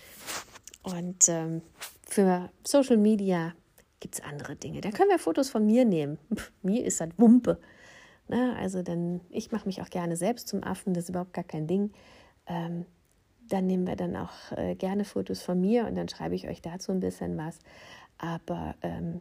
[0.82, 1.62] Und ähm,
[2.06, 3.54] für Social Media
[3.98, 4.80] gibt es andere Dinge.
[4.80, 6.18] Da können wir Fotos von mir nehmen.
[6.32, 7.58] Pff, mir ist das Wumpe.
[8.28, 11.32] Na, ne, also dann, ich mache mich auch gerne selbst zum Affen, das ist überhaupt
[11.32, 11.92] gar kein Ding.
[12.46, 12.86] Ähm,
[13.48, 16.62] dann nehmen wir dann auch äh, gerne Fotos von mir und dann schreibe ich euch
[16.62, 17.58] dazu ein bisschen was.
[18.18, 19.20] Aber ähm,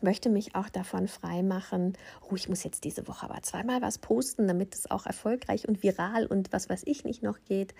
[0.00, 1.96] möchte mich auch davon freimachen,
[2.30, 5.82] oh, ich muss jetzt diese Woche aber zweimal was posten, damit es auch erfolgreich und
[5.82, 7.74] viral und was weiß ich nicht noch geht.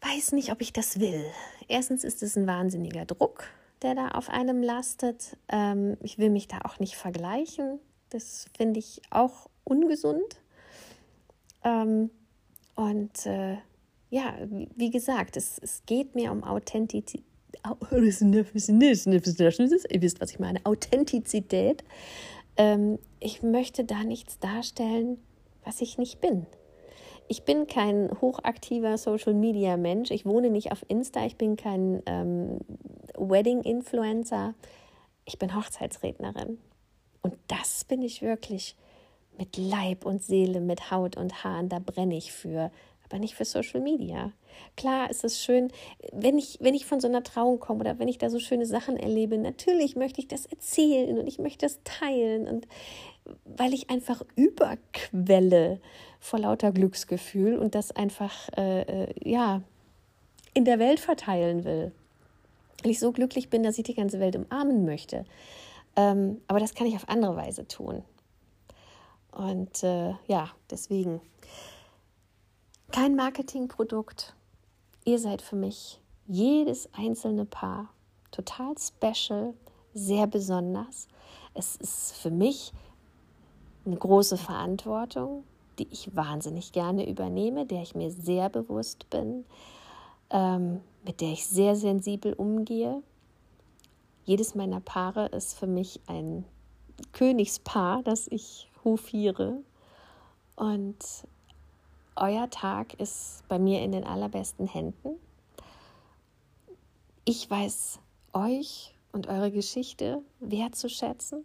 [0.00, 1.24] Weiß nicht, ob ich das will.
[1.68, 3.44] Erstens ist es ein wahnsinniger Druck,
[3.82, 5.36] der da auf einem lastet.
[5.48, 7.80] Ähm, ich will mich da auch nicht vergleichen.
[8.10, 10.40] Das finde ich auch ungesund.
[11.64, 12.10] Ähm,
[12.76, 13.56] und äh,
[14.10, 14.34] ja,
[14.76, 17.24] wie, gesagt, es, es geht mir um Authentizität.
[19.90, 20.64] Ihr wisst, was ich meine.
[20.64, 21.82] Authentizität.
[22.56, 25.18] Ähm, ich möchte da nichts darstellen,
[25.64, 26.46] was ich nicht bin.
[27.28, 30.10] Ich bin kein hochaktiver Social Media Mensch.
[30.10, 31.26] Ich wohne nicht auf Insta.
[31.26, 32.60] Ich bin kein ähm,
[33.18, 34.54] Wedding Influencer.
[35.24, 36.58] Ich bin Hochzeitsrednerin.
[37.22, 38.76] Und das bin ich wirklich
[39.38, 41.68] mit Leib und Seele, mit Haut und Haaren.
[41.68, 42.70] Da brenne ich für
[43.08, 44.32] aber nicht für Social Media.
[44.76, 45.70] Klar ist es schön,
[46.12, 48.66] wenn ich, wenn ich von so einer Trauung komme oder wenn ich da so schöne
[48.66, 52.66] Sachen erlebe, natürlich möchte ich das erzählen und ich möchte das teilen und
[53.44, 55.80] weil ich einfach überquelle
[56.20, 59.62] vor lauter Glücksgefühl und das einfach, äh, äh, ja,
[60.54, 61.92] in der Welt verteilen will.
[62.82, 65.24] Weil ich so glücklich bin, dass ich die ganze Welt umarmen möchte.
[65.96, 68.04] Ähm, aber das kann ich auf andere Weise tun.
[69.36, 71.20] Und äh, ja, deswegen
[72.90, 74.34] kein Marketingprodukt.
[75.04, 77.90] Ihr seid für mich jedes einzelne Paar
[78.30, 79.52] total special,
[79.92, 81.06] sehr besonders.
[81.52, 82.72] Es ist für mich
[83.84, 85.44] eine große Verantwortung,
[85.78, 89.44] die ich wahnsinnig gerne übernehme, der ich mir sehr bewusst bin,
[90.30, 93.02] ähm, mit der ich sehr sensibel umgehe.
[94.24, 96.46] Jedes meiner Paare ist für mich ein
[97.12, 99.58] Königspaar, das ich hofiere.
[100.54, 100.96] Und
[102.14, 105.16] euer Tag ist bei mir in den allerbesten Händen.
[107.26, 107.98] Ich weiß
[108.32, 111.44] euch und eure Geschichte wertzuschätzen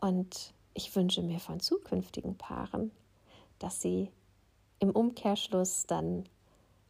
[0.00, 2.90] und ich wünsche mir von zukünftigen Paaren,
[3.58, 4.10] dass sie
[4.80, 6.24] im Umkehrschluss dann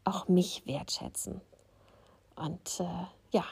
[0.04, 1.40] auch mich wertschätzen.
[2.36, 3.44] Und äh, ja,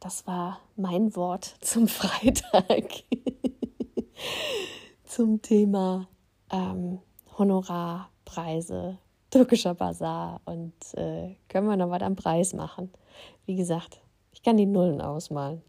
[0.00, 3.04] das war mein Wort zum Freitag,
[5.18, 6.06] zum Thema
[6.48, 7.00] ähm,
[7.36, 8.98] Honorar Preise,
[9.30, 12.92] türkischer Bazar und äh, können wir noch was am Preis machen.
[13.44, 14.00] Wie gesagt,
[14.32, 15.60] Ich kann die Nullen ausmalen.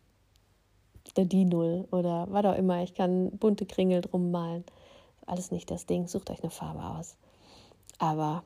[1.16, 2.84] Oder die Null oder was auch immer.
[2.84, 4.66] Ich kann bunte Kringel drum malen.
[5.26, 6.08] Alles nicht das Ding.
[6.08, 7.18] Sucht euch eine Farbe aus.
[7.98, 8.44] Aber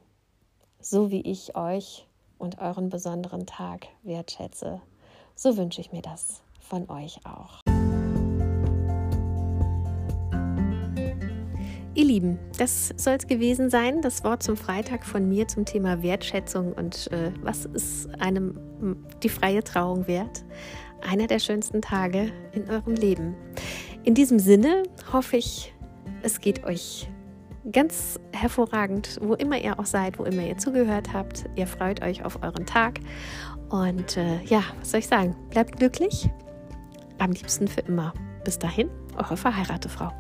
[0.79, 4.79] so wie ich euch und euren besonderen Tag wertschätze,
[5.35, 7.72] so wünsche ich mir das von euch auch.
[11.95, 14.01] Ihr Lieben, das soll es gewesen sein.
[14.01, 18.57] Das Wort zum Freitag von mir zum Thema Wertschätzung und äh, was ist einem
[19.21, 20.43] die freie Trauung wert?
[21.07, 23.35] Einer der schönsten Tage in eurem Leben.
[24.03, 25.71] In diesem Sinne hoffe ich,
[26.23, 27.11] es geht euch
[27.71, 31.45] ganz hervorragend, wo immer ihr auch seid, wo immer ihr zugehört habt.
[31.55, 33.01] Ihr freut euch auf euren Tag.
[33.69, 35.35] Und äh, ja, was soll ich sagen?
[35.51, 36.27] Bleibt glücklich.
[37.19, 38.13] Am liebsten für immer.
[38.43, 40.11] Bis dahin, eure verheiratete Frau.